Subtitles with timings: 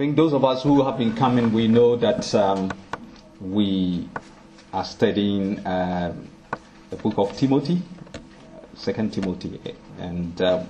[0.00, 2.72] think those of us who have been coming, we know that um,
[3.38, 4.08] we
[4.72, 6.16] are studying uh,
[6.88, 7.82] the book of Timothy,
[8.74, 9.60] Second Timothy,
[9.98, 10.64] and uh,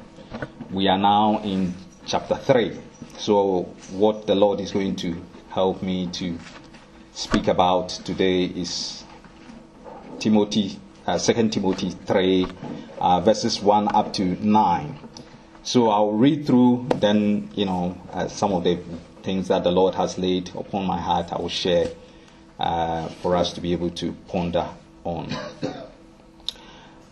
[0.73, 1.73] we are now in
[2.07, 2.77] chapter three.
[3.19, 5.15] So, what the Lord is going to
[5.51, 6.37] help me to
[7.13, 9.05] speak about today is
[10.19, 10.77] Timothy,
[11.07, 12.49] uh, Second Timothy three,
[12.99, 14.99] uh, verses one up to nine.
[15.63, 18.81] So I'll read through, then you know uh, some of the
[19.23, 21.33] things that the Lord has laid upon my heart.
[21.33, 21.89] I will share
[22.59, 24.69] uh, for us to be able to ponder
[25.05, 25.35] on.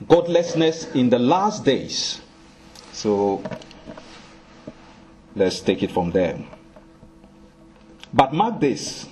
[0.06, 2.20] Godlessness in the last days.
[2.92, 3.42] So
[5.34, 6.38] let's take it from there.
[8.12, 9.06] But mark this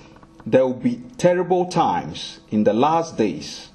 [0.47, 3.69] there will be terrible times in the last days.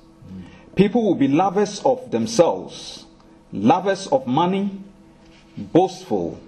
[0.75, 3.05] People will be lovers of themselves,
[3.53, 4.81] lovers of money,
[5.57, 6.41] boastful,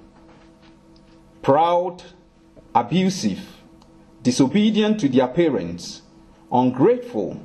[1.42, 2.02] proud,
[2.74, 3.40] abusive,
[4.22, 6.02] disobedient to their parents,
[6.50, 7.40] ungrateful,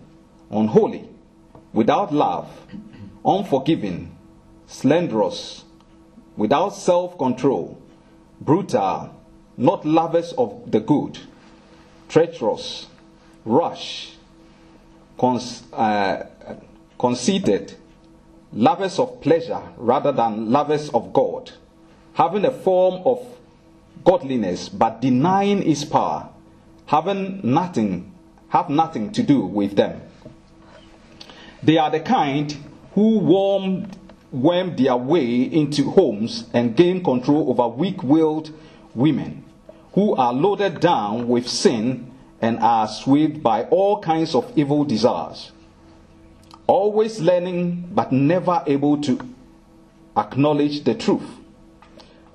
[0.50, 1.08] unholy,
[1.74, 2.50] without love,
[3.24, 4.16] unforgiving,
[4.68, 5.64] slanderous,
[6.36, 7.80] without self control,
[8.42, 9.14] brutal,
[9.58, 11.20] not lovers of the good,
[12.08, 12.88] treacherous,
[13.46, 14.14] rash,
[15.18, 16.26] cons- uh,
[16.98, 17.76] conceited,
[18.54, 21.52] lovers of pleasure rather than lovers of God,
[22.14, 23.39] having a form of
[24.04, 26.30] godliness but denying its power,
[26.88, 28.14] having nothing,
[28.50, 30.02] have nothing to do with them.
[31.62, 32.56] They are the kind
[32.94, 33.92] who worm,
[34.32, 38.52] worm their way into homes and gain control over weak willed
[38.96, 39.44] women
[39.94, 45.52] who are loaded down with sin and are swayed by all kinds of evil desires.
[46.68, 49.20] Always learning but never able to
[50.16, 51.30] acknowledge the truth.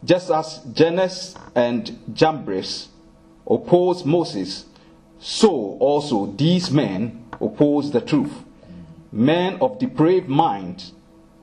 [0.05, 2.89] Just as Jannes and Jambres
[3.49, 4.67] opposed Moses,
[5.19, 5.49] so
[5.81, 8.33] also these men oppose the truth.
[9.11, 10.91] Men of depraved mind,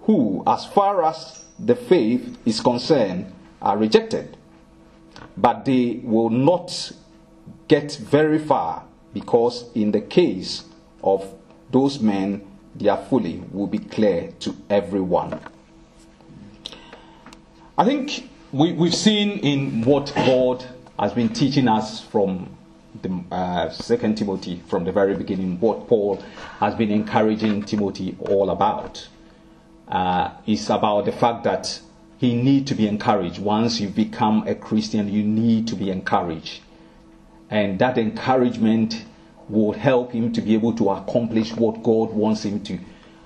[0.02, 3.32] who, as far as the faith is concerned,
[3.62, 4.38] are rejected.
[5.38, 6.92] But they will not
[7.68, 8.84] get very far
[9.14, 10.66] because, in the case
[11.04, 11.34] of
[11.72, 15.40] those men, their folly will be clear to everyone.
[17.78, 20.66] I think we, we've seen in what God
[21.00, 22.58] has been teaching us from
[23.02, 26.18] the uh, Second Timothy from the very beginning, what Paul
[26.60, 29.08] has been encouraging Timothy all about.
[29.88, 31.82] Uh, is about the fact that
[32.18, 33.40] he need to be encouraged.
[33.40, 36.62] Once you become a Christian, you need to be encouraged,
[37.50, 39.04] and that encouragement
[39.50, 42.80] will help him to be able to accomplish what God wants him to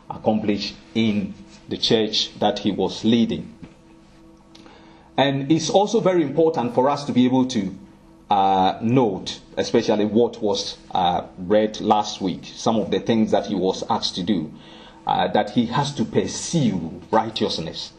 [0.10, 1.36] accomplish in
[1.70, 3.55] the church that he was leading.
[5.18, 7.76] And it's also very important for us to be able to
[8.30, 13.56] uh, note, especially what was uh, read last week, some of the things that he
[13.56, 14.52] was asked to do,
[15.08, 17.94] uh, that he has to pursue righteousness.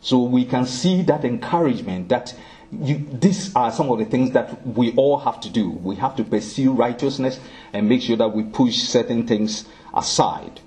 [0.00, 2.34] So we can see that encouragement that
[2.72, 5.70] you, these are some of the things that we all have to do.
[5.70, 7.40] We have to pursue righteousness
[7.72, 10.60] and make sure that we push certain things aside.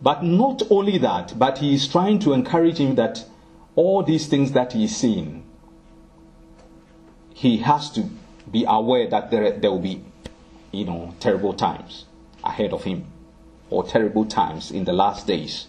[0.00, 3.24] But not only that, but he is trying to encourage him that
[3.76, 5.44] all these things that he is seeing,
[7.34, 8.08] he has to
[8.50, 10.02] be aware that there, there will be,
[10.72, 12.06] you know, terrible times
[12.42, 13.04] ahead of him,
[13.70, 15.66] or terrible times in the last days.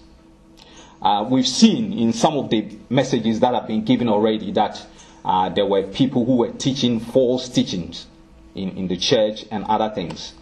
[1.01, 4.83] Uh, we've seen in some of the messages that have been given already that
[5.25, 8.07] uh, there were people who were teaching false teachings
[8.55, 10.33] in, in the church and other things.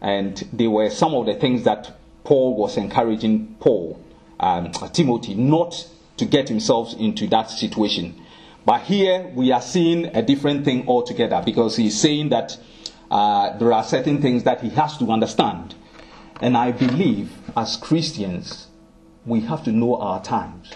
[0.00, 4.02] And they were some of the things that Paul was encouraging Paul,
[4.40, 8.20] um, Timothy, not to get himself into that situation.
[8.64, 12.58] But here we are seeing a different thing altogether because he's saying that
[13.10, 15.74] uh, there are certain things that he has to understand.
[16.40, 18.68] And I believe as Christians,
[19.26, 20.72] we have to know our times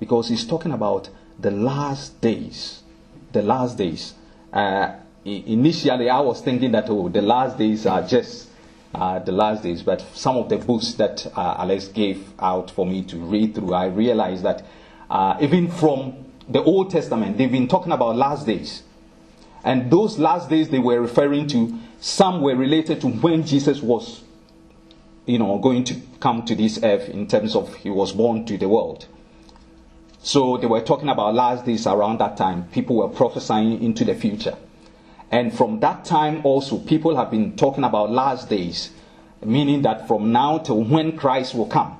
[0.00, 2.82] because he's talking about the last days.
[3.32, 4.14] The last days.
[4.52, 4.94] Uh,
[5.24, 8.48] initially, I was thinking that oh, the last days are just
[8.94, 12.86] uh, the last days, but some of the books that uh, Alex gave out for
[12.86, 14.64] me to read through, I realized that
[15.10, 18.82] uh, even from the Old Testament, they've been talking about last days.
[19.64, 24.22] And those last days they were referring to, some were related to when Jesus was
[25.28, 28.56] you know, going to come to this earth in terms of he was born to
[28.56, 29.06] the world.
[30.20, 32.64] So they were talking about last days around that time.
[32.72, 34.56] People were prophesying into the future.
[35.30, 38.90] And from that time also, people have been talking about last days,
[39.44, 41.96] meaning that from now till when Christ will come.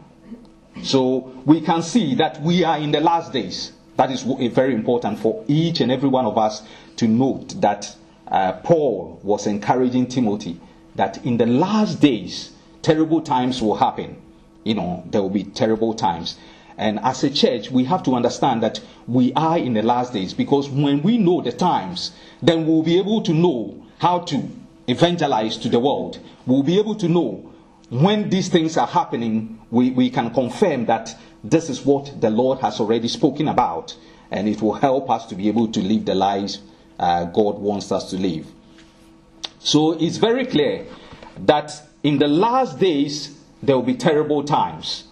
[0.83, 5.19] So we can see that we are in the last days, That is very important
[5.19, 6.63] for each and every one of us
[6.99, 7.97] to note that
[8.29, 10.61] uh, Paul was encouraging Timothy
[10.95, 14.23] that in the last days, terrible times will happen.
[14.63, 16.39] You know, there will be terrible times.
[16.79, 20.33] And as a church, we have to understand that we are in the last days
[20.33, 24.49] because when we know the times, then we'll be able to know how to
[24.87, 26.21] evangelize to the world.
[26.47, 27.53] We'll be able to know
[27.91, 32.61] when these things are happening, we, we can confirm that this is what the Lord
[32.61, 33.97] has already spoken about,
[34.31, 36.61] and it will help us to be able to live the lives
[36.99, 38.47] uh, God wants us to live.
[39.59, 40.87] So it's very clear
[41.47, 41.73] that
[42.03, 45.08] in the last days there will be terrible times.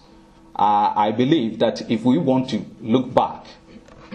[0.57, 3.45] Uh, I believe that if we want to look back,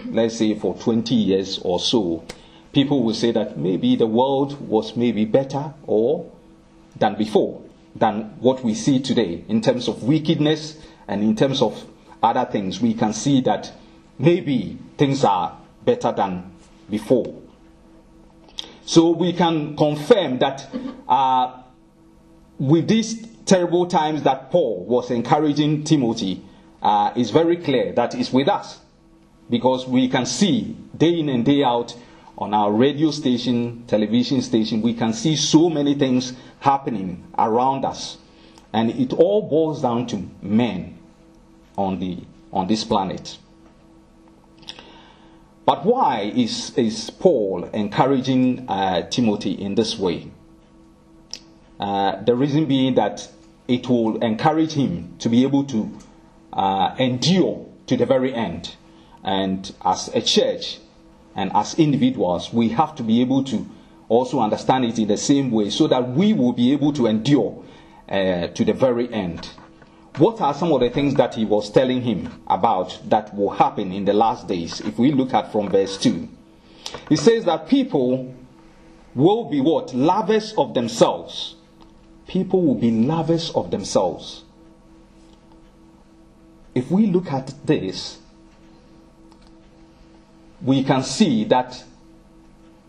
[0.05, 2.25] let's say for 20 years or so,
[2.73, 6.29] people will say that maybe the world was maybe better or
[6.97, 7.61] than before,
[7.95, 11.85] than what we see today in terms of wickedness and in terms of
[12.21, 12.81] other things.
[12.81, 13.71] We can see that
[14.19, 16.51] maybe things are better than
[16.89, 17.41] before.
[18.85, 20.67] So we can confirm that
[21.07, 21.61] uh,
[22.59, 26.43] with these terrible times that Paul was encouraging Timothy,
[26.81, 28.79] uh, it's very clear that it's with us
[29.49, 31.95] because we can see day in and day out
[32.37, 38.17] on our radio station, television station, we can see so many things happening around us.
[38.73, 40.97] And it all boils down to men
[41.77, 42.19] on, the,
[42.51, 43.37] on this planet.
[45.65, 50.31] But why is, is Paul encouraging uh, Timothy in this way?
[51.79, 53.29] Uh, the reason being that
[53.67, 55.97] it will encourage him to be able to
[56.51, 58.75] uh, endure to the very end.
[59.23, 60.79] And as a church
[61.35, 63.69] and as individuals, we have to be able to
[64.09, 67.63] also understand it in the same way so that we will be able to endure
[68.09, 69.49] uh, to the very end
[70.17, 73.91] what are some of the things that he was telling him about that will happen
[73.91, 74.79] in the last days?
[74.81, 76.29] If we look at from verse 2,
[77.09, 78.35] he says that people
[79.15, 79.93] will be what?
[79.93, 81.55] Lovers of themselves.
[82.33, 84.43] People will be lovers of themselves.
[86.73, 88.17] If we look at this,
[90.59, 91.83] we can see that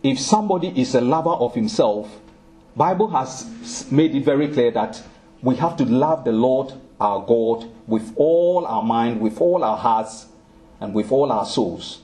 [0.03, 2.09] if somebody is a lover of himself,
[2.75, 5.03] Bible has made it very clear that
[5.43, 9.77] we have to love the Lord our God with all our mind, with all our
[9.77, 10.25] hearts,
[10.81, 12.01] and with all our souls.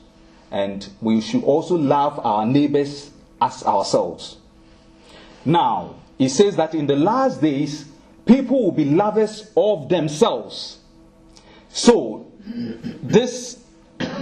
[0.50, 3.10] And we should also love our neighbors
[3.40, 4.36] as ourselves.
[5.46, 7.86] Now, he says that in the last days,
[8.26, 10.78] people will be lovers of themselves.
[11.70, 12.30] So,
[13.02, 13.58] this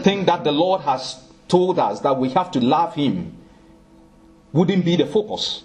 [0.04, 3.36] thing that the Lord has told us that we have to love Him
[4.52, 5.64] wouldn't be the focus.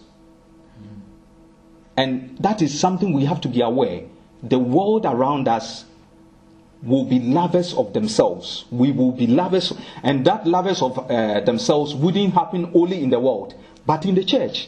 [1.96, 4.02] And that is something we have to be aware
[4.42, 5.86] the world around us
[6.82, 8.66] will be lovers of themselves.
[8.72, 9.72] We will be lovers,
[10.02, 13.54] and that lovers of uh, themselves wouldn't happen only in the world,
[13.86, 14.68] but in the church.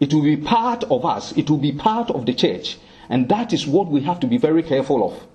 [0.00, 3.52] It will be part of us, it will be part of the church, and that
[3.52, 5.26] is what we have to be very careful of.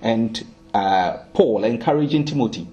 [0.00, 2.68] And uh, Paul encouraging Timothy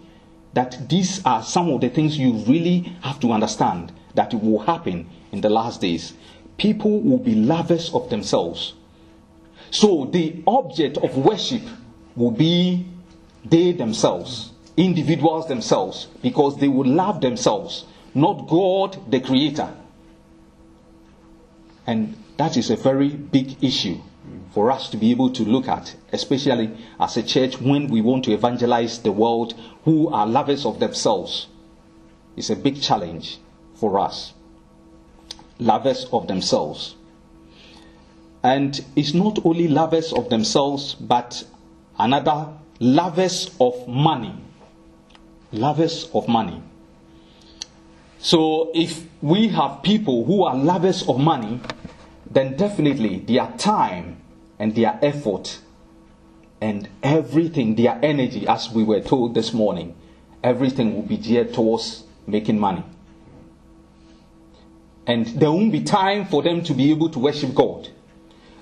[0.53, 4.59] that these are some of the things you really have to understand that it will
[4.59, 6.13] happen in the last days.
[6.57, 8.73] People will be lovers of themselves
[9.71, 11.61] so the object of worship
[12.15, 12.85] will be
[13.45, 19.69] they themselves, individuals themselves, because they will love themselves, not God the Creator.
[21.87, 24.01] And that is a very big issue
[24.51, 28.25] for us to be able to look at, especially as a church when we want
[28.25, 29.53] to evangelize the world
[29.85, 31.47] who are lovers of themselves.
[32.35, 33.39] It's a big challenge
[33.75, 34.33] for us.
[35.59, 36.95] Lovers of themselves.
[38.43, 41.43] And it's not only lovers of themselves, but
[41.97, 44.35] another lovers of money.
[45.51, 46.61] Lovers of money.
[48.19, 51.59] So if we have people who are lovers of money,
[52.29, 54.17] then definitely their time
[54.59, 55.59] and their effort
[56.59, 59.95] and everything, their energy, as we were told this morning,
[60.43, 62.83] everything will be geared towards making money.
[65.05, 67.89] And there won't be time for them to be able to worship God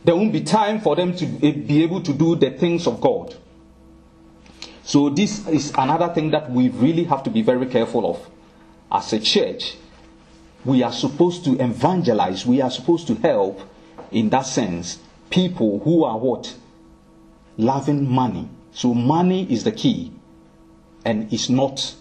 [0.06, 3.36] there won't be time for them to be able to do the things of God.
[4.84, 8.30] So, this is another thing that we really have to be very careful of.
[8.92, 9.78] As a church,
[10.64, 13.62] we are supposed to evangelize, we are supposed to help,
[14.12, 15.00] in that sense,
[15.30, 16.56] people who are what?
[17.58, 18.50] Loving money.
[18.72, 20.12] So, money is the key,
[21.04, 21.96] and it's not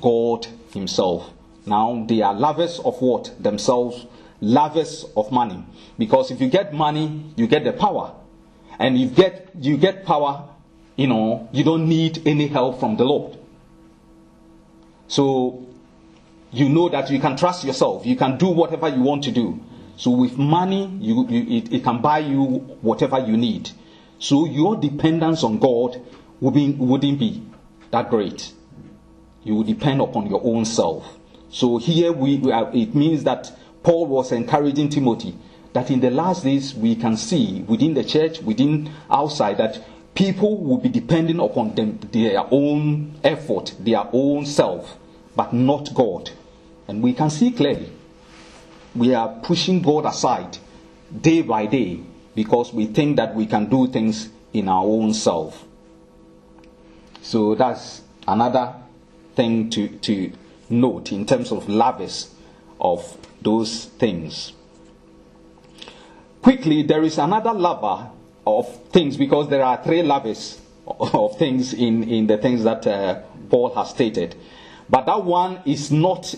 [0.00, 1.30] God Himself.
[1.66, 3.34] Now, they are lovers of what?
[3.42, 4.06] Themselves
[4.44, 5.64] lovers of money.
[5.98, 8.14] Because if you get money, you get the power.
[8.78, 10.48] And you get you get power,
[10.96, 13.38] you know, you don't need any help from the Lord.
[15.06, 15.66] So
[16.54, 18.06] you know that you can trust yourself.
[18.06, 19.60] You can do whatever you want to do.
[19.96, 22.44] So with money, you, you, it, it can buy you
[22.80, 23.70] whatever you need.
[24.18, 26.00] So your dependence on God
[26.40, 27.42] would be, wouldn't be
[27.90, 28.52] that great.
[29.42, 31.18] You would depend upon your own self.
[31.50, 35.36] So here we, we are, it means that Paul was encouraging Timothy
[35.72, 39.82] that in the last days we can see within the church, within outside, that
[40.14, 44.96] people will be depending upon them, their own effort, their own self,
[45.36, 46.30] but not God.
[46.88, 47.90] And we can see clearly
[48.94, 50.58] we are pushing God aside
[51.20, 52.00] day by day
[52.34, 55.64] because we think that we can do things in our own self.
[57.22, 58.74] So that's another
[59.34, 60.32] thing to, to
[60.70, 62.26] note in terms of lavish
[62.80, 64.52] of those things.
[66.42, 68.10] Quickly, there is another lover
[68.46, 73.20] of things because there are three lovers of things in, in the things that uh,
[73.48, 74.36] Paul has stated.
[74.88, 76.34] But that one is not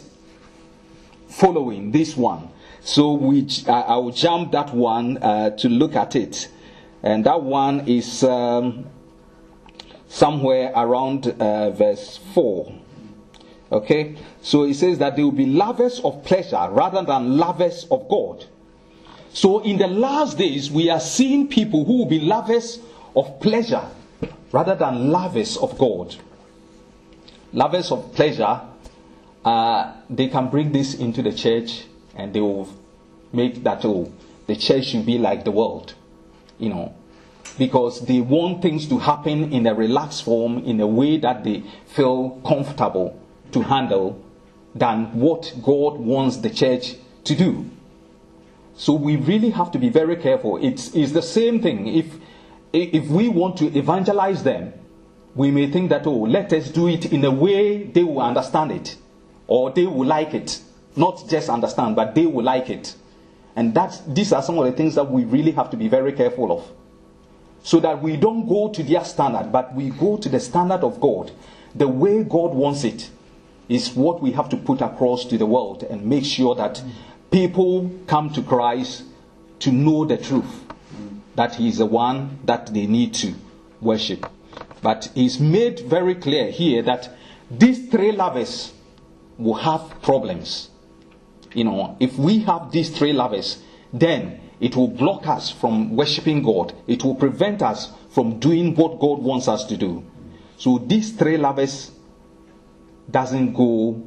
[1.39, 2.49] following this one.
[2.81, 6.49] So we, uh, I will jump that one uh, to look at it.
[7.03, 8.87] And that one is um,
[10.09, 12.73] somewhere around uh, verse 4.
[13.73, 14.17] Okay?
[14.41, 18.45] So it says that they will be lovers of pleasure rather than lovers of God.
[19.33, 22.79] So in the last days, we are seeing people who will be lovers
[23.15, 23.87] of pleasure
[24.53, 26.17] rather than lovers of God.
[27.53, 28.61] Lovers of pleasure,
[29.47, 31.85] uh, they can bring this into the church
[32.17, 32.69] and they will
[33.33, 34.13] make that, oh,
[34.49, 35.95] the church should be like the world.
[36.59, 36.95] You know,
[37.57, 41.63] because they want things to happen in a relaxed form, in a way that they
[41.87, 43.23] feel comfortable
[43.53, 44.21] to handle
[44.75, 47.71] than what God wants the church to do.
[48.75, 50.57] So we really have to be very careful.
[50.57, 51.87] It's, it's the same thing.
[51.87, 52.07] If,
[52.73, 54.73] if we want to evangelize them,
[55.37, 58.73] we may think that, oh, let us do it in a way they will understand
[58.73, 58.97] it
[59.47, 60.61] or they will like it.
[60.97, 62.95] Not just understand, but they will like it.
[63.55, 66.13] And that's, these are some of the things that we really have to be very
[66.13, 66.71] careful of.
[67.63, 71.01] So that we don't go to their standard, but we go to the standard of
[71.01, 71.33] God.
[71.75, 73.11] The way God wants it
[73.69, 76.83] is what we have to put across to the world and make sure that
[77.31, 79.05] people come to Christ
[79.61, 80.65] to know the truth
[81.35, 83.35] that He is the one that they need to
[83.81, 84.27] worship.
[84.83, 87.11] But it's made very clear here that
[87.51, 88.73] these three lovers
[89.39, 90.71] will have problems.
[91.53, 93.63] You know, if we have these three lovers,
[93.93, 96.75] then it will block us from worshiping God.
[96.87, 100.05] It will prevent us from doing what God wants us to do.
[100.57, 101.91] So these three lovers
[103.11, 104.03] doesn't go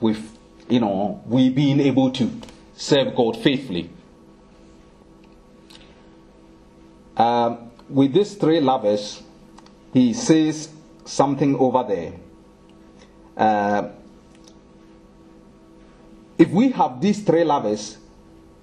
[0.00, 2.30] with, you know, we being able to
[2.74, 3.90] serve God faithfully.
[7.16, 9.22] Um, with these three lovers,
[9.92, 10.70] he says
[11.04, 12.12] something over there.
[13.36, 13.90] Uh,
[16.40, 17.98] if we have these three lovers,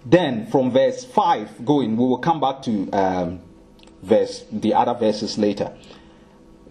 [0.03, 3.39] then from verse 5 going, we will come back to um,
[4.01, 5.72] verse the other verses later.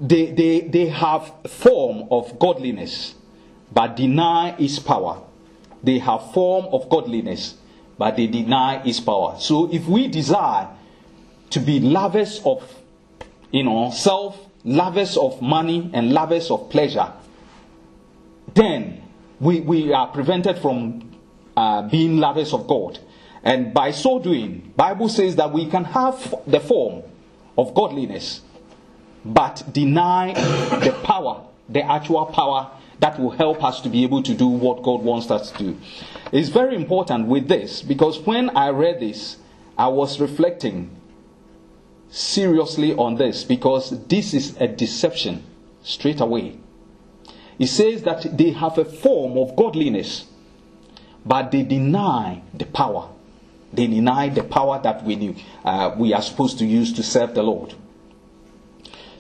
[0.00, 3.14] They, they, they have form of godliness,
[3.72, 5.22] but deny its power.
[5.80, 7.54] They have form of godliness,
[7.96, 9.36] but they deny its power.
[9.38, 10.68] So if we desire
[11.50, 12.68] to be lovers of,
[13.52, 17.12] you know, self, lovers of money, and lovers of pleasure,
[18.54, 19.05] then
[19.40, 21.12] we, we are prevented from
[21.57, 22.99] uh, being lovers of God.
[23.43, 27.02] And by so doing, Bible says that we can have the form
[27.57, 28.40] of godliness,
[29.25, 30.35] but deny
[30.85, 34.83] the power, the actual power that will help us to be able to do what
[34.83, 35.76] God wants us to do.
[36.33, 39.37] It's very important with this because when I read this,
[39.76, 40.90] I was reflecting
[42.09, 45.45] seriously on this because this is a deception
[45.83, 46.59] straight away.
[47.58, 50.26] It says that they have a form of godliness,
[51.25, 53.08] but they deny the power.
[53.72, 57.42] They deny the power that we, uh, we are supposed to use to serve the
[57.42, 57.75] Lord.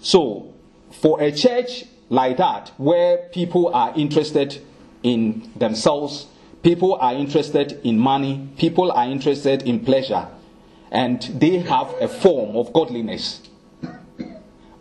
[0.00, 0.54] So,
[1.00, 4.62] for a church like that, where people are interested
[5.02, 6.26] in themselves,
[6.62, 10.28] people are interested in money, people are interested in pleasure,
[10.90, 13.40] and they have a form of godliness,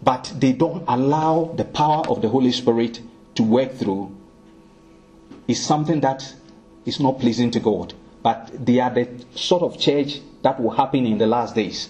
[0.03, 3.01] but they don't allow the power of the Holy Spirit
[3.35, 4.15] to work through,
[5.47, 6.33] is something that
[6.85, 7.93] is not pleasing to God.
[8.23, 11.87] But they are the sort of church that will happen in the last days.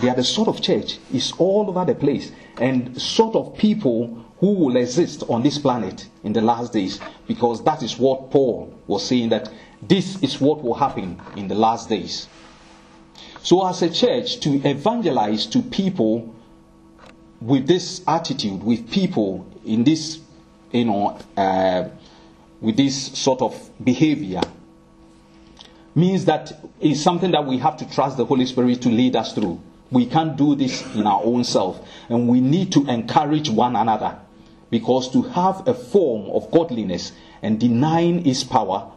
[0.00, 4.24] They are the sort of church, is all over the place, and sort of people
[4.38, 8.74] who will exist on this planet in the last days, because that is what Paul
[8.86, 12.28] was saying that this is what will happen in the last days.
[13.42, 16.34] So, as a church, to evangelize to people
[17.40, 20.20] with this attitude, with people in this
[20.74, 21.88] you know, uh,
[22.60, 24.40] with this sort of behavior
[25.94, 29.32] means that it's something that we have to trust the Holy Spirit to lead us
[29.32, 29.60] through.
[29.90, 34.18] We can't do this in our own self, and we need to encourage one another
[34.70, 38.90] because to have a form of godliness and denying its power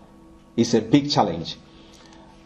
[0.56, 1.58] is a big challenge.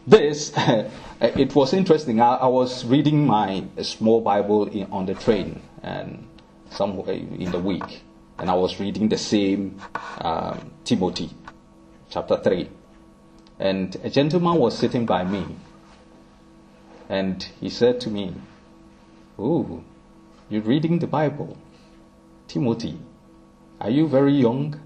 [0.06, 0.52] This,
[1.20, 2.20] it was interesting.
[2.20, 6.28] I, I, was reading my small Bible in, on the train and
[6.70, 8.02] some in the week,
[8.38, 9.80] and I was reading the same
[10.20, 11.30] um, Timothy,
[12.10, 12.70] chapter three,
[13.58, 15.46] and a gentleman was sitting by me,
[17.08, 18.34] and he said to me,
[19.38, 19.82] "Oh,
[20.48, 21.56] you're reading the Bible,
[22.48, 22.98] Timothy.
[23.80, 24.80] Are you very young?"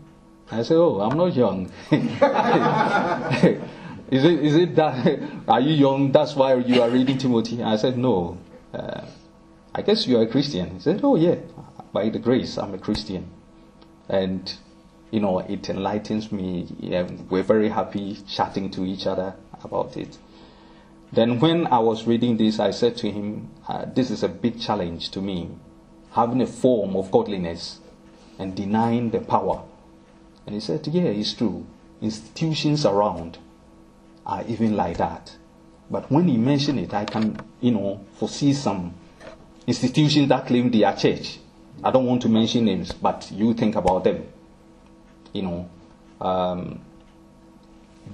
[0.50, 1.70] I said, "Oh, I'm not young."
[4.08, 6.12] Is it, is it that, are you young?
[6.12, 7.62] That's why you are reading Timothy?
[7.62, 8.38] I said, no.
[8.72, 9.04] Uh,
[9.74, 10.74] I guess you are a Christian.
[10.74, 11.36] He said, oh, yeah.
[11.92, 13.28] By the grace, I'm a Christian.
[14.08, 14.52] And,
[15.10, 16.66] you know, it enlightens me.
[16.78, 20.18] Yeah, we're very happy chatting to each other about it.
[21.12, 24.60] Then, when I was reading this, I said to him, uh, This is a big
[24.60, 25.50] challenge to me,
[26.12, 27.80] having a form of godliness
[28.38, 29.62] and denying the power.
[30.44, 31.66] And he said, Yeah, it's true.
[32.00, 33.38] Institutions around
[34.26, 35.36] are even like that.
[35.90, 38.94] But when he mentioned it, I can, you know, foresee some
[39.66, 41.38] institutions that claim they are church.
[41.82, 44.26] I don't want to mention names, but you think about them.
[45.32, 45.70] You know,
[46.20, 46.80] um,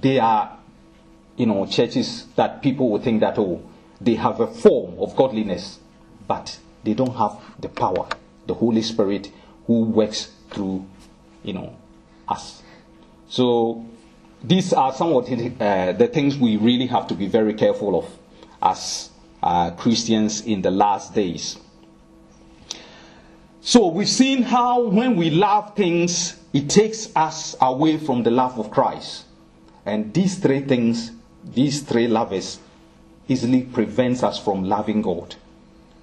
[0.01, 0.57] they are,
[1.37, 3.63] you know, churches that people will think that, oh,
[4.01, 5.79] they have a form of godliness,
[6.27, 8.07] but they don't have the power,
[8.47, 9.31] the Holy Spirit
[9.67, 10.85] who works through,
[11.43, 11.75] you know,
[12.27, 12.61] us.
[13.29, 13.85] So
[14.43, 17.97] these are some of the, uh, the, things we really have to be very careful
[17.97, 18.17] of
[18.61, 19.09] as
[19.41, 21.57] uh, Christians in the last days.
[23.65, 28.59] So we've seen how when we love things, it takes us away from the love
[28.59, 29.23] of Christ.
[29.85, 31.13] And these three things,
[31.45, 32.59] these three lovers,
[33.29, 35.35] easily prevents us from loving God.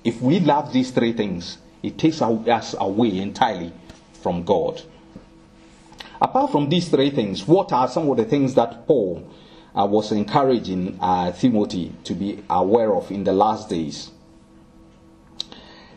[0.04, 3.74] If we love these three things, it takes us away entirely
[4.22, 4.80] from God.
[6.18, 9.28] Apart from these three things, what are some of the things that Paul
[9.78, 14.10] uh, was encouraging uh, Timothy to be aware of in the last days?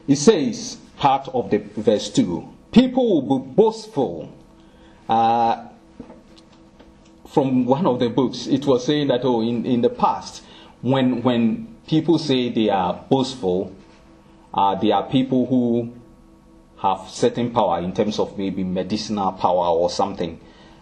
[0.06, 4.32] He says, part of the verse 2, people will be boastful.
[5.08, 5.68] Uh,
[7.28, 10.44] from one of the books, it was saying that, oh, in, in the past,
[10.82, 13.76] when, when people say they are boastful,
[14.54, 15.94] uh, they are people who
[16.78, 20.40] have certain power in terms of maybe medicinal power or something,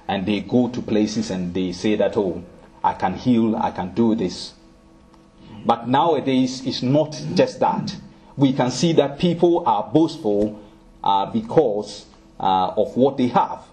[0.08, 2.44] and they go to places and they say that, oh,
[2.84, 4.54] I can heal, I can do this.
[5.66, 7.96] But nowadays, it's not just that.
[8.38, 10.60] We can see that people are boastful
[11.04, 12.06] uh, because
[12.40, 13.64] uh, of what they have,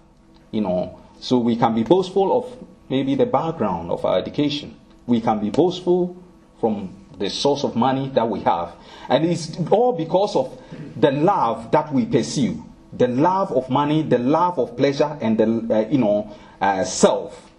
[0.51, 0.99] you know.
[1.19, 4.75] So we can be boastful of maybe the background of our education.
[5.05, 6.15] We can be boastful
[6.59, 8.73] from the source of money that we have.
[9.09, 10.57] And it's all because of
[10.95, 15.75] the love that we pursue the love of money, the love of pleasure, and the,
[15.75, 17.51] uh, you know, uh, self.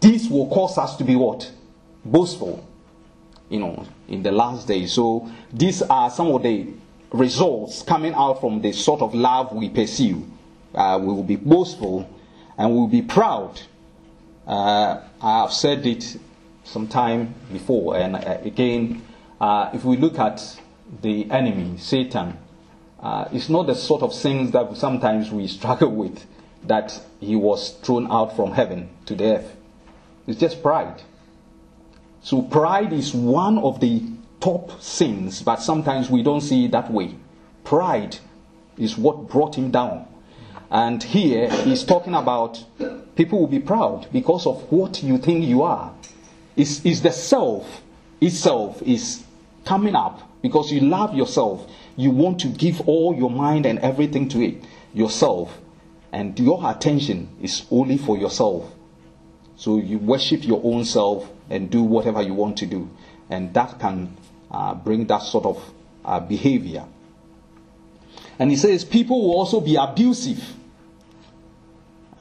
[0.00, 1.50] This will cause us to be what?
[2.04, 2.66] Boastful,
[3.52, 4.92] you know, in the last days.
[4.92, 6.68] So these are some of the
[7.12, 10.26] results coming out from the sort of love we pursue.
[10.74, 12.08] Uh, we will be boastful
[12.56, 13.60] and we will be proud.
[14.46, 16.16] Uh, I have said it
[16.64, 19.02] some time before, and uh, again,
[19.40, 20.60] uh, if we look at
[21.02, 22.38] the enemy, Satan,
[23.00, 26.24] uh, it's not the sort of things that sometimes we struggle with
[26.64, 29.56] that he was thrown out from heaven to the earth.
[30.26, 31.02] It's just pride.
[32.22, 34.02] So, pride is one of the
[34.40, 37.16] top sins, but sometimes we don't see it that way.
[37.64, 38.18] Pride
[38.78, 40.06] is what brought him down.
[40.70, 42.64] And here he's talking about
[43.16, 45.92] people will be proud because of what you think you are.
[46.56, 47.82] Is is the self
[48.20, 49.24] itself is
[49.64, 51.68] coming up because you love yourself.
[51.96, 55.58] You want to give all your mind and everything to it yourself.
[56.12, 58.70] And your attention is only for yourself.
[59.56, 62.88] So you worship your own self and do whatever you want to do.
[63.28, 64.16] And that can
[64.50, 65.72] uh, bring that sort of
[66.04, 66.84] uh, behavior.
[68.38, 70.42] And he says people will also be abusive.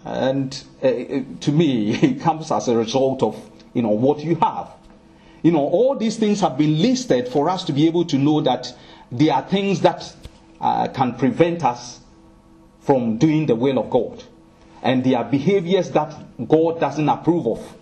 [0.03, 0.89] And uh,
[1.41, 4.69] to me, it comes as a result of you know what you have.
[5.43, 8.41] You know, all these things have been listed for us to be able to know
[8.41, 8.67] that
[9.11, 10.13] there are things that
[10.59, 11.99] uh, can prevent us
[12.81, 14.23] from doing the will of God.
[14.83, 16.13] And there are behaviors that
[16.47, 17.75] God doesn't approve of.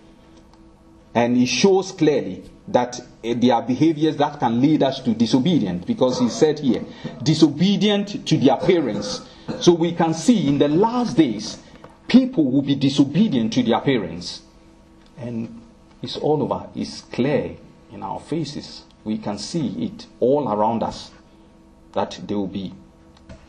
[1.14, 5.86] And he shows clearly that eh, there are behaviors that can lead us to disobedience
[5.86, 6.84] because he said here,
[7.24, 9.22] disobedient to their parents.
[9.60, 11.58] So we can see in the last days,
[12.08, 14.42] people will be disobedient to their parents.
[15.18, 15.62] And
[16.02, 17.58] it's all over, it's clear
[17.92, 18.84] in our faces.
[19.04, 21.12] We can see it all around us
[21.94, 22.74] that they will be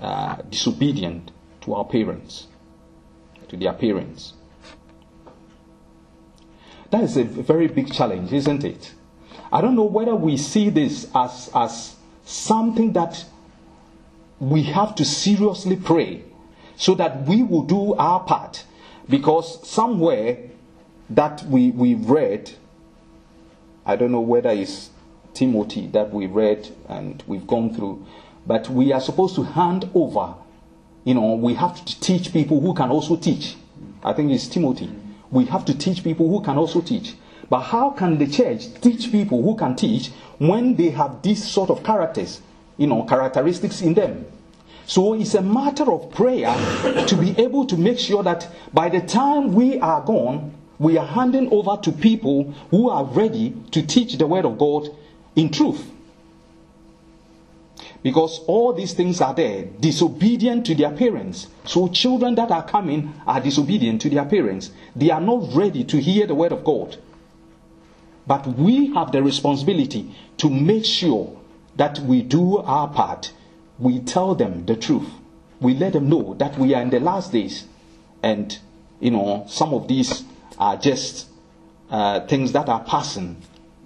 [0.00, 1.30] uh, disobedient
[1.62, 2.46] to our parents,
[3.48, 4.32] to their parents.
[6.90, 8.94] That is a very big challenge, isn't it?
[9.52, 13.24] I don't know whether we see this as, as something that
[14.38, 16.24] we have to seriously pray
[16.76, 18.64] so that we will do our part.
[19.08, 20.38] Because somewhere
[21.10, 22.52] that we, we read,
[23.84, 24.90] I don't know whether it's
[25.34, 28.04] Timothy that we read and we've gone through,
[28.46, 30.34] but we are supposed to hand over.
[31.04, 33.56] You know, we have to teach people who can also teach.
[34.02, 34.90] I think it's Timothy.
[35.30, 37.14] We have to teach people who can also teach.
[37.48, 41.70] But how can the church teach people who can teach when they have these sort
[41.70, 42.40] of characters,
[42.76, 44.26] you know, characteristics in them?
[44.86, 46.52] So it's a matter of prayer
[47.06, 51.06] to be able to make sure that by the time we are gone, we are
[51.06, 54.88] handing over to people who are ready to teach the word of God
[55.36, 55.90] in truth.
[58.02, 61.48] Because all these things are there, disobedient to their parents.
[61.64, 64.70] So children that are coming are disobedient to their parents.
[64.96, 66.96] They are not ready to hear the word of God.
[68.26, 71.36] But we have the responsibility to make sure
[71.76, 73.32] that we do our part.
[73.78, 75.10] We tell them the truth.
[75.60, 77.66] We let them know that we are in the last days.
[78.22, 78.58] And,
[78.98, 80.24] you know, some of these
[80.58, 81.28] are just
[81.90, 83.36] uh, things that are passing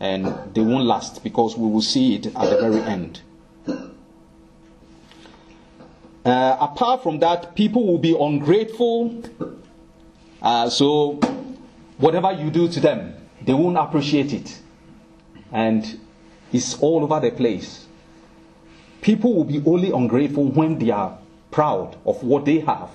[0.00, 3.20] and they won't last because we will see it at the very end.
[6.24, 9.22] Uh, apart from that, people will be ungrateful.
[10.40, 11.20] Uh, so,
[11.98, 14.58] whatever you do to them, they won't appreciate it.
[15.52, 16.00] And
[16.52, 17.86] it's all over the place.
[19.02, 21.18] People will be only ungrateful when they are
[21.50, 22.90] proud of what they have.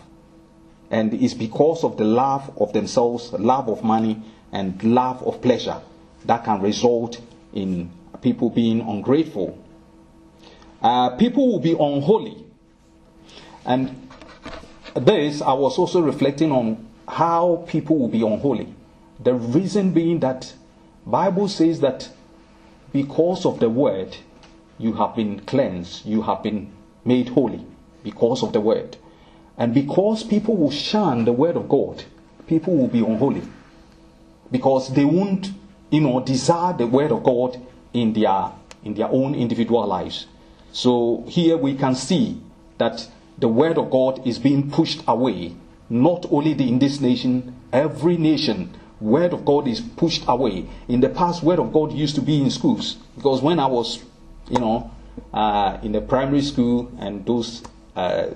[0.89, 5.79] And it's because of the love of themselves, love of money, and love of pleasure
[6.25, 7.21] that can result
[7.53, 9.63] in people being ungrateful.
[10.81, 12.45] Uh, people will be unholy.
[13.69, 14.09] And
[14.95, 18.73] this, I was also reflecting on how people will be unholy.
[19.23, 20.51] The reason being that
[21.05, 22.09] Bible says that
[22.91, 24.17] because of the word
[24.79, 26.71] you have been cleansed, you have been
[27.05, 27.63] made holy
[28.03, 28.97] because of the word.
[29.55, 32.03] And because people will shun the word of God,
[32.47, 33.43] people will be unholy.
[34.49, 35.51] Because they won't,
[35.91, 37.61] you know, desire the word of God
[37.93, 38.51] in their
[38.83, 40.25] in their own individual lives.
[40.71, 42.41] So here we can see
[42.79, 43.07] that
[43.39, 45.55] the word of God is being pushed away,
[45.89, 50.67] not only in this nation, every nation Word of God is pushed away.
[50.87, 54.03] In the past, Word of God used to be in schools because when I was,
[54.49, 54.91] you know,
[55.33, 57.63] uh, in the primary school and those
[57.95, 58.27] uh,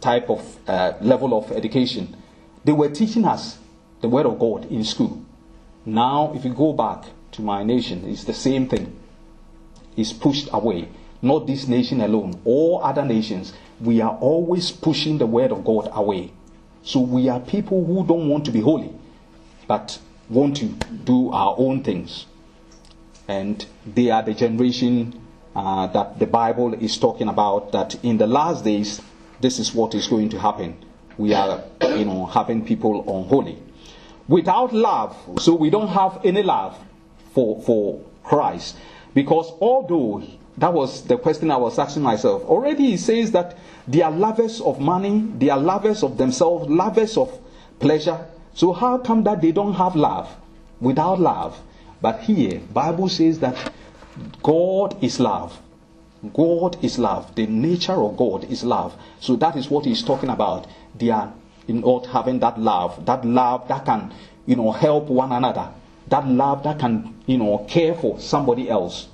[0.00, 2.16] type of uh, level of education,
[2.64, 3.58] they were teaching us
[4.00, 5.22] the Word of God in school.
[5.84, 8.98] Now, if you go back to my nation, it's the same thing.
[9.96, 10.88] It's pushed away.
[11.20, 13.52] Not this nation alone, all other nations.
[13.84, 16.32] We are always pushing the Word of God away.
[16.82, 18.92] So we are people who don't want to be holy
[19.66, 20.66] but want to
[21.04, 22.26] do our own things.
[23.28, 25.20] And they are the generation
[25.54, 29.00] uh, that the Bible is talking about, that in the last days,
[29.40, 30.76] this is what is going to happen.
[31.16, 33.62] We are, you know, having people unholy.
[34.26, 36.78] Without love, so we don't have any love
[37.32, 38.76] for, for Christ.
[39.14, 40.22] Because although
[40.58, 42.44] that was the question I was asking myself.
[42.44, 43.56] Already he says that
[43.88, 47.38] they are lovers of money, they are lovers of themselves, lovers of
[47.80, 50.34] pleasure, so how come that they don't have love?
[50.80, 51.60] Without love.
[52.00, 53.72] But here, Bible says that
[54.42, 55.60] God is love.
[56.32, 57.34] God is love.
[57.34, 58.96] The nature of God is love.
[59.20, 60.66] So that is what he's talking about.
[60.94, 61.32] They are
[61.66, 63.04] not having that love.
[63.06, 64.14] That love that can,
[64.46, 65.70] you know, help one another.
[66.08, 69.08] That love that can, you know, care for somebody else.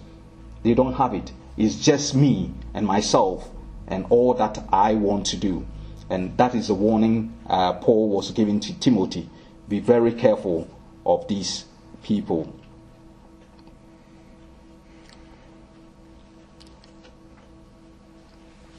[0.62, 1.32] They don't have it.
[1.56, 3.48] It's just me and myself
[3.86, 5.66] and all that I want to do.
[6.08, 9.28] And that is the warning uh, Paul was giving to Timothy.
[9.68, 10.68] Be very careful
[11.06, 11.64] of these
[12.02, 12.52] people.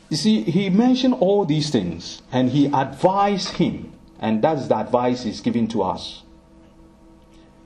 [0.10, 5.24] You see, he mentioned all these things and he advised him, and that's the advice
[5.24, 6.24] he's giving to us.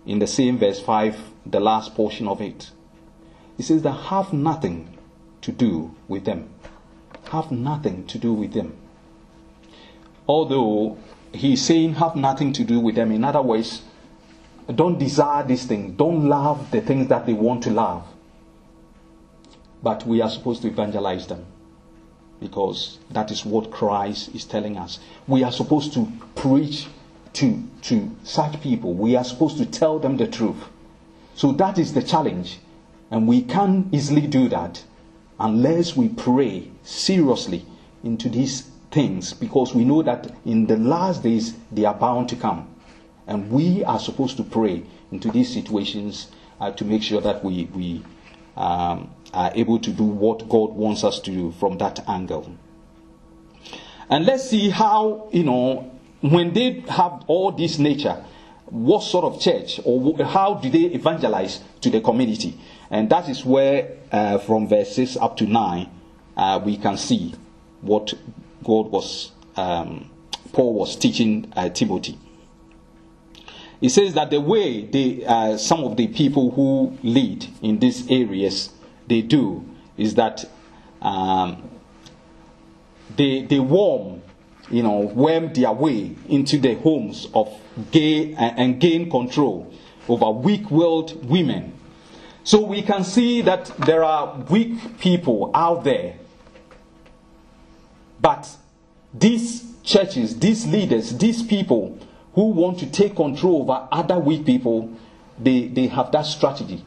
[0.06, 2.70] In the same verse 5, the last portion of it,
[3.58, 4.98] he says that have nothing
[5.42, 6.50] to do with them.
[7.32, 8.78] Have nothing to do with them
[10.28, 10.98] although
[11.34, 13.12] he's saying have nothing to do with them.
[13.12, 13.84] In other words,
[14.74, 18.06] don't desire these things, don't love the things that they want to love.
[19.84, 21.46] But we are supposed to evangelize them
[22.40, 25.00] because that is what Christ is telling us.
[25.28, 26.88] We are supposed to preach
[27.34, 30.58] to, to such people, we are supposed to tell them the truth.
[31.36, 32.60] So that is the challenge.
[33.12, 34.84] And we can't easily do that
[35.40, 37.66] unless we pray seriously
[38.04, 42.36] into these things because we know that in the last days they are bound to
[42.36, 42.68] come.
[43.28, 47.66] And we are supposed to pray into these situations uh, to make sure that we,
[47.76, 48.04] we
[48.56, 52.56] um, are able to do what God wants us to do from that angle.
[54.10, 55.92] And let's see how, you know,
[56.22, 58.24] when they have all this nature,
[58.66, 62.60] what sort of church or how do they evangelize to the community?
[62.90, 65.90] And that is where, uh, from verse 6 up to 9,
[66.38, 67.34] uh, we can see
[67.82, 68.14] what
[68.64, 70.10] God was, um,
[70.54, 72.18] Paul was teaching uh, Timothy.
[73.82, 78.10] He says that the way they, uh, some of the people who lead in these
[78.10, 78.70] areas
[79.08, 79.66] they do
[79.98, 80.46] is that
[81.02, 81.70] um,
[83.16, 84.22] they they warm,
[84.70, 87.54] you know, worm their way into the homes of
[87.92, 89.72] gay and, and gain control
[90.08, 91.74] over weak-willed women.
[92.46, 96.16] So we can see that there are weak people out there,
[98.22, 98.48] but
[99.12, 101.98] these churches, these leaders, these people
[102.36, 104.96] who want to take control over other weak people,
[105.40, 106.86] they, they have that strategy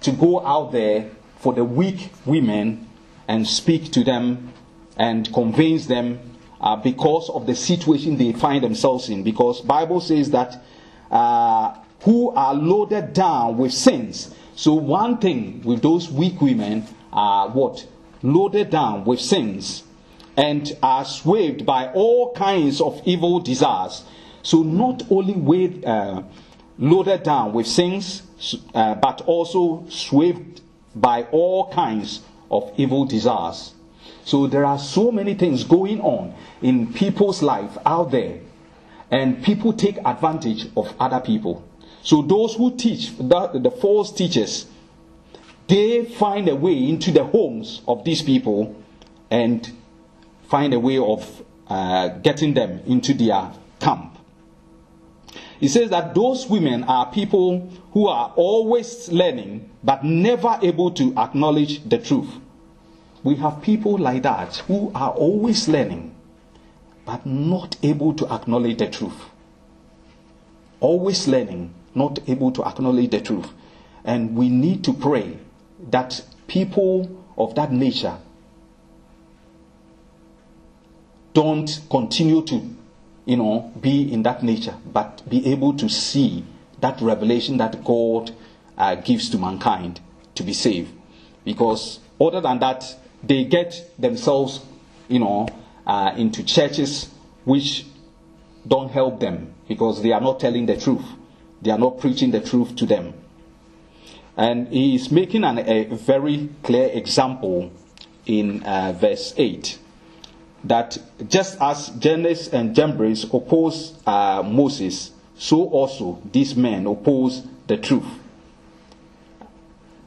[0.00, 2.88] to go out there for the weak women
[3.28, 4.54] and speak to them
[4.96, 6.18] and convince them
[6.62, 9.22] uh, because of the situation they find themselves in.
[9.22, 10.62] Because Bible says that
[11.10, 14.34] uh, who are loaded down with sins.
[14.58, 17.86] So one thing with those weak women are what
[18.24, 19.84] loaded down with sins
[20.36, 24.02] and are swayed by all kinds of evil desires.
[24.42, 26.24] So not only with uh,
[26.76, 28.24] loaded down with sins,
[28.74, 30.60] uh, but also swayed
[30.92, 33.74] by all kinds of evil desires.
[34.24, 38.40] So there are so many things going on in people's life out there,
[39.08, 41.62] and people take advantage of other people.
[42.02, 44.66] So those who teach, the, the false teachers,
[45.66, 48.74] they find a way into the homes of these people
[49.30, 49.70] and
[50.48, 54.18] find a way of uh, getting them into their camp.
[55.60, 61.16] He says that those women are people who are always learning but never able to
[61.18, 62.30] acknowledge the truth.
[63.24, 66.14] We have people like that who are always learning
[67.04, 69.24] but not able to acknowledge the truth.
[70.80, 73.50] Always learning, not able to acknowledge the truth.
[74.04, 75.38] And we need to pray
[75.90, 78.18] that people of that nature
[81.34, 82.78] don't continue to
[83.28, 86.42] you know, be in that nature, but be able to see
[86.80, 88.34] that revelation that God
[88.78, 90.00] uh, gives to mankind
[90.34, 90.90] to be saved.
[91.44, 94.60] Because other than that, they get themselves,
[95.08, 95.46] you know,
[95.86, 97.10] uh, into churches
[97.44, 97.84] which
[98.66, 101.04] don't help them because they are not telling the truth.
[101.62, 103.14] They are not preaching the truth to them.
[104.36, 107.72] And he is making an, a very clear example
[108.26, 109.78] in uh, verse 8
[110.64, 117.76] that just as Jannes and Jambres opposed uh, Moses, so also these men oppose the
[117.76, 118.06] truth.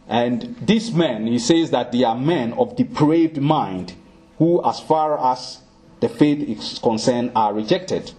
[0.07, 3.93] And these men, he says that they are men of depraved mind,
[4.37, 5.59] who, as far as
[6.01, 8.11] the faith is concerned, are rejected.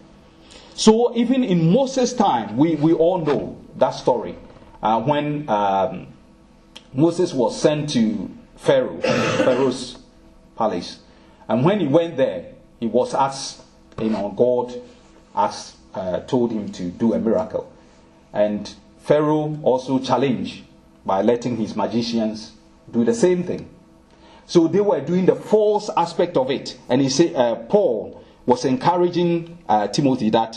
[0.74, 4.36] So, even in Moses' time, we, we all know that story.
[4.82, 6.08] Uh, when um,
[6.92, 9.98] Moses was sent to Pharaoh, Pharaoh's
[10.56, 11.00] palace,
[11.48, 13.62] and when he went there, he was asked,
[14.00, 14.74] you know, God
[15.34, 17.70] asked, uh, told him to do a miracle.
[18.32, 20.64] And Pharaoh also challenged
[21.04, 22.52] by letting his magicians
[22.90, 23.68] do the same thing.
[24.46, 26.78] So they were doing the false aspect of it.
[26.88, 30.56] And he said, uh, Paul was encouraging uh, Timothy that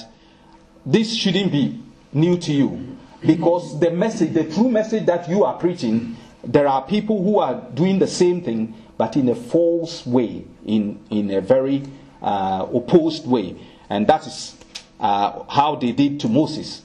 [0.86, 1.82] this shouldn't be
[2.14, 2.98] new to you.
[3.26, 7.62] Because the message, the true message that you are preaching, there are people who are
[7.74, 11.84] doing the same thing but in a false way, in, in a very
[12.22, 13.56] uh, opposed way.
[13.90, 14.56] And that is
[15.00, 16.82] uh, how they did to Moses.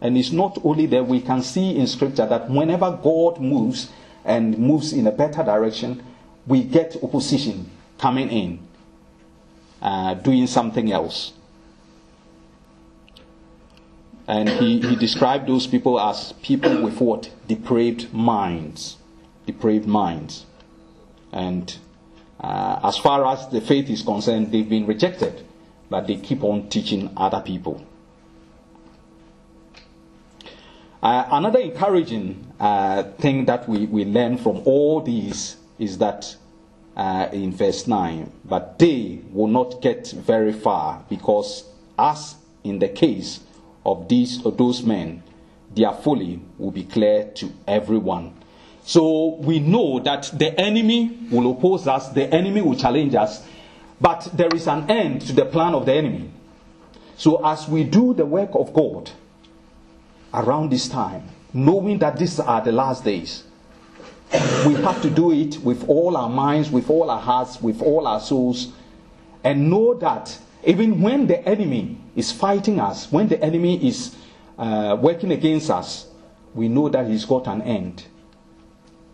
[0.00, 3.90] And it's not only that we can see in Scripture that whenever God moves
[4.24, 6.04] and moves in a better direction,
[6.46, 8.67] we get opposition coming in,
[9.80, 11.32] uh, doing something else.
[14.26, 17.30] And he, he described those people as people with what?
[17.46, 18.98] Depraved minds.
[19.46, 20.44] Depraved minds.
[21.32, 21.74] And
[22.38, 25.46] uh, as far as the faith is concerned, they've been rejected,
[25.88, 27.84] but they keep on teaching other people.
[31.02, 36.36] Uh, another encouraging uh, thing that we, we learn from all these is that
[36.98, 41.64] uh, in verse 9, but they will not get very far because,
[41.96, 42.34] as
[42.64, 43.40] in the case
[43.86, 45.22] of these or those men,
[45.74, 48.34] their folly will be clear to everyone.
[48.82, 53.46] So we know that the enemy will oppose us, the enemy will challenge us,
[54.00, 56.30] but there is an end to the plan of the enemy.
[57.16, 59.10] So as we do the work of God
[60.34, 63.44] around this time, knowing that these are the last days,
[64.66, 68.06] we have to do it with all our minds, with all our hearts, with all
[68.06, 68.72] our souls,
[69.42, 74.14] and know that even when the enemy is fighting us, when the enemy is
[74.58, 76.08] uh, working against us,
[76.54, 78.04] we know that he's got an end.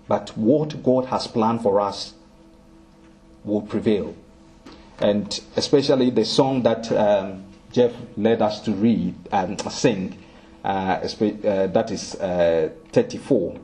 [0.09, 2.15] But what God has planned for us
[3.45, 4.17] will prevail.
[4.99, 10.19] And especially the song that um, Jeff led us to read and sing,
[10.65, 13.59] uh, uh, that is uh, 34.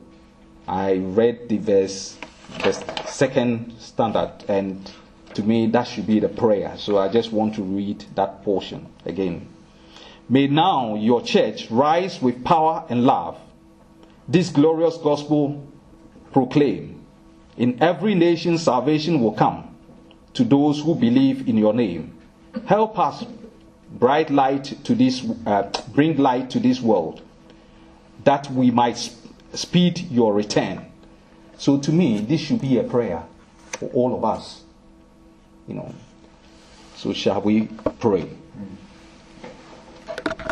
[0.67, 2.17] I read the verse,
[2.63, 2.71] the
[3.07, 4.89] second standard, and
[5.33, 6.73] to me that should be the prayer.
[6.77, 9.47] So I just want to read that portion again.
[10.29, 13.37] May now your church rise with power and love.
[14.27, 15.67] This glorious gospel
[16.31, 17.05] proclaim.
[17.57, 19.75] In every nation, salvation will come
[20.33, 22.17] to those who believe in your name.
[22.65, 23.25] Help us
[23.91, 27.21] bright light to this, uh, bring light to this world,
[28.23, 29.13] that we might
[29.53, 30.85] speed your return.
[31.57, 33.23] So to me, this should be a prayer
[33.73, 34.63] for all of us.
[35.67, 35.95] You know.
[36.95, 37.67] So shall we
[37.99, 38.29] pray?